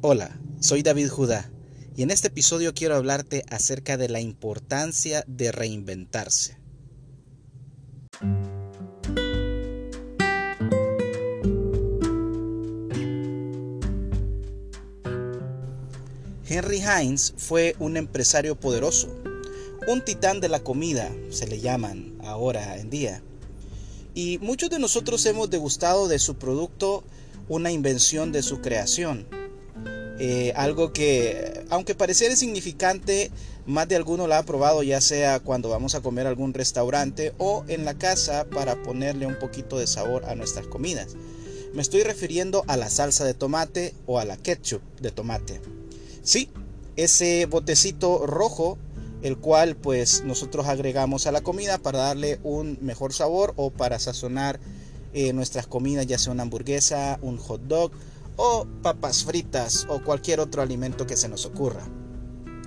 [0.00, 1.50] Hola, soy David Judá
[1.96, 6.56] y en este episodio quiero hablarte acerca de la importancia de reinventarse.
[16.46, 19.08] Henry Heinz fue un empresario poderoso,
[19.88, 23.20] un titán de la comida, se le llaman ahora en día.
[24.14, 27.02] Y muchos de nosotros hemos degustado de su producto
[27.48, 29.37] una invención de su creación
[30.18, 33.30] eh, algo que, aunque pareciera insignificante,
[33.66, 37.34] más de alguno lo ha probado, ya sea cuando vamos a comer a algún restaurante
[37.38, 41.16] o en la casa para ponerle un poquito de sabor a nuestras comidas.
[41.74, 45.60] Me estoy refiriendo a la salsa de tomate o a la ketchup de tomate.
[46.22, 46.50] Sí,
[46.96, 48.78] ese botecito rojo,
[49.22, 53.98] el cual pues nosotros agregamos a la comida para darle un mejor sabor o para
[53.98, 54.58] sazonar
[55.12, 57.92] eh, nuestras comidas, ya sea una hamburguesa, un hot dog
[58.38, 61.86] o papas fritas o cualquier otro alimento que se nos ocurra.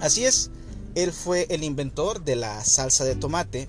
[0.02, 0.52] Así es,
[0.94, 3.68] él fue el inventor de la salsa de tomate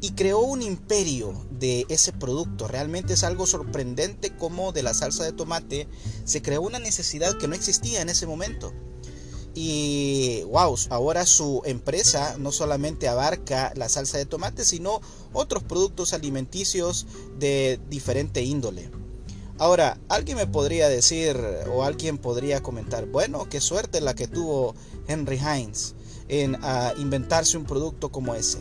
[0.00, 2.68] y creó un imperio de ese producto.
[2.68, 5.88] Realmente es algo sorprendente como de la salsa de tomate
[6.24, 8.72] se creó una necesidad que no existía en ese momento.
[9.54, 15.00] Y wow, ahora su empresa no solamente abarca la salsa de tomate, sino
[15.32, 17.06] otros productos alimenticios
[17.38, 18.90] de diferente índole.
[19.58, 21.36] Ahora, alguien me podría decir
[21.72, 24.76] o alguien podría comentar, bueno, qué suerte la que tuvo
[25.08, 25.94] Henry Heinz
[26.28, 28.58] en ah, inventarse un producto como ese.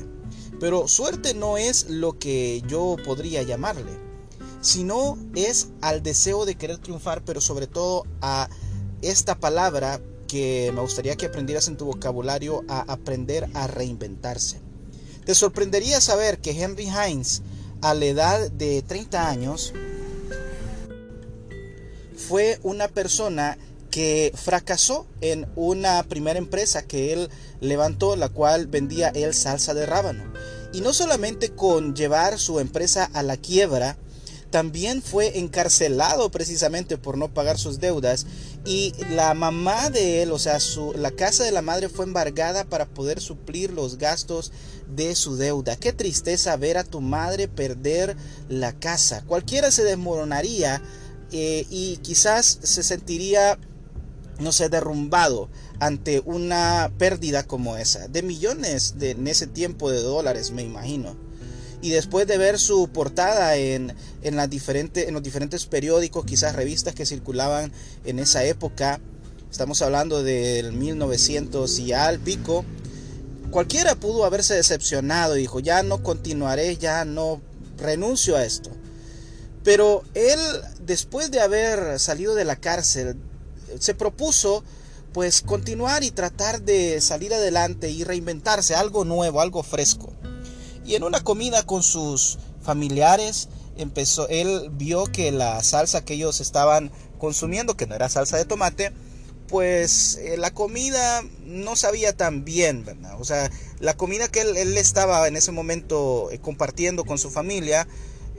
[0.59, 3.91] Pero suerte no es lo que yo podría llamarle,
[4.61, 8.49] sino es al deseo de querer triunfar, pero sobre todo a
[9.03, 14.61] esta palabra que me gustaría que aprendieras en tu vocabulario, a aprender a reinventarse.
[15.25, 17.41] Te sorprendería saber que Henry Heinz,
[17.81, 19.73] a la edad de 30 años,
[22.27, 23.57] fue una persona
[23.89, 27.29] que fracasó en una primera empresa que él
[27.61, 30.33] levantó, la cual vendía él salsa de rábano.
[30.73, 33.97] Y no solamente con llevar su empresa a la quiebra,
[34.49, 38.25] también fue encarcelado precisamente por no pagar sus deudas
[38.65, 40.57] y la mamá de él, o sea,
[40.95, 44.51] la casa de la madre fue embargada para poder suplir los gastos
[44.87, 45.75] de su deuda.
[45.75, 48.15] Qué tristeza ver a tu madre perder
[48.49, 49.23] la casa.
[49.25, 50.81] Cualquiera se desmoronaría
[51.31, 53.59] eh, y quizás se sentiría,
[54.39, 55.49] no sé, derrumbado
[55.79, 61.15] ante una pérdida como esa, de millones de, en ese tiempo de dólares, me imagino.
[61.81, 63.93] Y después de ver su portada en,
[64.23, 67.71] en, en los diferentes periódicos, quizás revistas que circulaban
[68.03, 68.99] en esa época,
[69.51, 72.65] estamos hablando del 1900 y al pico,
[73.51, 77.41] cualquiera pudo haberse decepcionado y dijo, ya no continuaré, ya no
[77.77, 78.71] renuncio a esto.
[79.67, 80.39] Pero él,
[80.79, 83.17] después de haber salido de la cárcel,
[83.77, 84.63] se propuso
[85.11, 90.13] pues continuar y tratar de salir adelante y reinventarse, algo nuevo, algo fresco.
[90.85, 96.39] Y en una comida con sus familiares, empezó, él vio que la salsa que ellos
[96.39, 98.93] estaban consumiendo, que no era salsa de tomate,
[99.49, 103.19] pues eh, la comida no sabía tan bien, ¿verdad?
[103.19, 103.51] O sea,
[103.81, 107.85] la comida que él, él estaba en ese momento eh, compartiendo con su familia,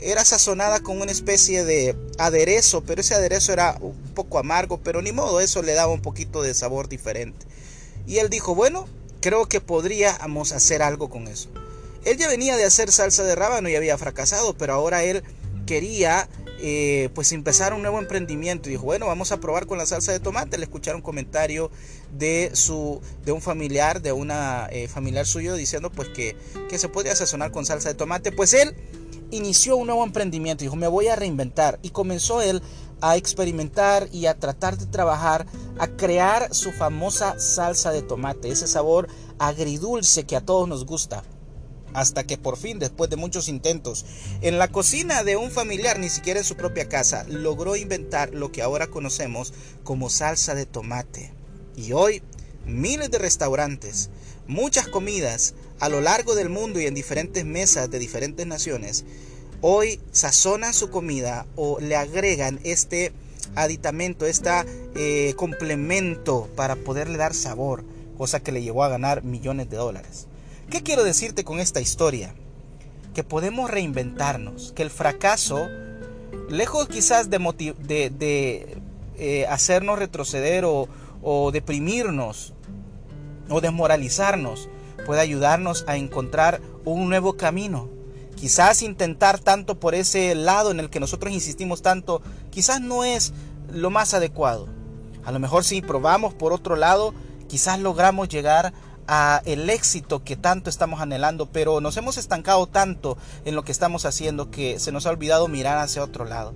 [0.00, 5.02] era sazonada con una especie de aderezo, pero ese aderezo era un poco amargo, pero
[5.02, 7.46] ni modo, eso le daba un poquito de sabor diferente.
[8.06, 8.86] Y él dijo, bueno,
[9.20, 11.48] creo que podríamos hacer algo con eso.
[12.04, 15.22] Él ya venía de hacer salsa de rábano y había fracasado, pero ahora él
[15.66, 16.28] quería
[16.60, 20.12] eh, pues empezar un nuevo emprendimiento y dijo, bueno, vamos a probar con la salsa
[20.12, 20.58] de tomate.
[20.58, 21.70] Le escucharon un comentario
[22.16, 26.36] de, su, de un familiar, de una eh, familiar suyo, diciendo pues que,
[26.68, 28.32] que se podía sazonar con salsa de tomate.
[28.32, 28.74] Pues él
[29.30, 31.78] inició un nuevo emprendimiento, dijo, me voy a reinventar.
[31.82, 32.62] Y comenzó él
[33.00, 35.46] a experimentar y a tratar de trabajar,
[35.78, 39.08] a crear su famosa salsa de tomate, ese sabor
[39.38, 41.22] agridulce que a todos nos gusta.
[41.94, 44.04] Hasta que por fin, después de muchos intentos,
[44.42, 48.52] en la cocina de un familiar, ni siquiera en su propia casa, logró inventar lo
[48.52, 49.54] que ahora conocemos
[49.84, 51.32] como salsa de tomate.
[51.76, 52.22] Y hoy,
[52.66, 54.10] miles de restaurantes,
[54.48, 59.04] muchas comidas a lo largo del mundo y en diferentes mesas de diferentes naciones,
[59.60, 63.12] hoy sazonan su comida o le agregan este
[63.54, 64.50] aditamento, este
[65.36, 67.84] complemento para poderle dar sabor,
[68.16, 70.26] cosa que le llevó a ganar millones de dólares.
[70.70, 72.34] ¿Qué quiero decirte con esta historia?
[73.14, 75.68] Que podemos reinventarnos, que el fracaso,
[76.48, 77.38] lejos quizás de,
[78.08, 78.78] de,
[79.18, 82.54] eh, hacernos retroceder o deprimirnos
[83.48, 84.68] o desmoralizarnos,
[85.06, 87.88] puede ayudarnos a encontrar un nuevo camino.
[88.36, 93.32] Quizás intentar tanto por ese lado en el que nosotros insistimos tanto, quizás no es
[93.72, 94.68] lo más adecuado.
[95.24, 97.14] A lo mejor si probamos por otro lado,
[97.48, 98.72] quizás logramos llegar
[99.08, 103.72] a el éxito que tanto estamos anhelando, pero nos hemos estancado tanto en lo que
[103.72, 106.54] estamos haciendo que se nos ha olvidado mirar hacia otro lado.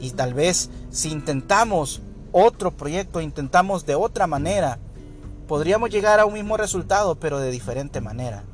[0.00, 2.00] Y tal vez si intentamos
[2.32, 4.78] otro proyecto, intentamos de otra manera,
[5.48, 8.44] podríamos llegar a un mismo resultado, pero de diferente manera.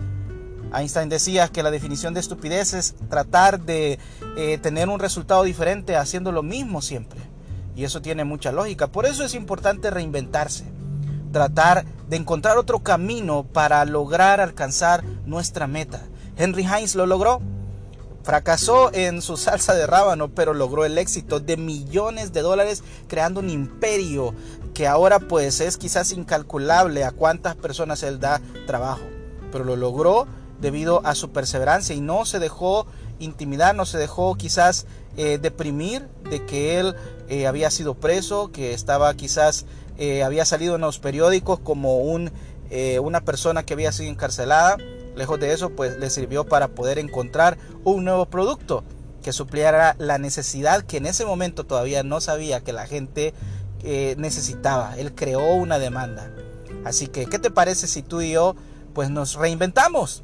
[0.72, 3.98] Einstein decía que la definición de estupidez es tratar de
[4.38, 7.20] eh, tener un resultado diferente haciendo lo mismo siempre.
[7.76, 8.86] Y eso tiene mucha lógica.
[8.86, 10.64] Por eso es importante reinventarse
[11.34, 16.00] tratar de encontrar otro camino para lograr alcanzar nuestra meta.
[16.38, 17.42] Henry Heinz lo logró.
[18.22, 23.40] Fracasó en su salsa de rábano, pero logró el éxito de millones de dólares creando
[23.40, 24.32] un imperio
[24.74, 29.04] que ahora pues es quizás incalculable a cuántas personas él da trabajo.
[29.52, 30.26] Pero lo logró
[30.60, 32.86] debido a su perseverancia y no se dejó
[33.20, 34.86] intimidar, no se dejó quizás
[35.16, 36.96] eh, deprimir de que él
[37.28, 39.64] eh, había sido preso, que estaba quizás
[39.96, 42.32] eh, había salido en los periódicos como un,
[43.00, 44.76] una persona que había sido encarcelada.
[45.14, 48.82] Lejos de eso, pues le sirvió para poder encontrar un nuevo producto
[49.22, 53.32] que supliera la necesidad que en ese momento todavía no sabía que la gente
[53.84, 54.96] eh, necesitaba.
[54.96, 56.30] Él creó una demanda.
[56.84, 58.56] Así que, ¿qué te parece si tú y yo
[58.94, 60.22] pues nos reinventamos?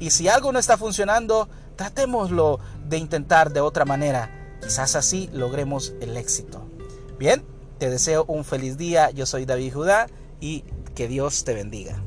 [0.00, 4.30] Y si algo no está funcionando, tratémoslo de intentar de otra manera.
[4.62, 6.64] Quizás así logremos el éxito.
[7.18, 7.44] Bien,
[7.78, 9.10] te deseo un feliz día.
[9.10, 10.06] Yo soy David Judá
[10.40, 10.64] y
[10.94, 12.02] que Dios te bendiga.